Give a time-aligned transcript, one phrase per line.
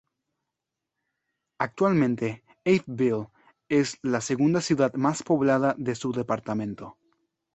[1.59, 3.29] Actualmente, Abbeville
[3.69, 6.97] es la segunda ciudad más poblada de su departamento.